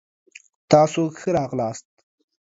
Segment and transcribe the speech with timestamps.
[0.71, 1.87] تاسو ښه راغلاست.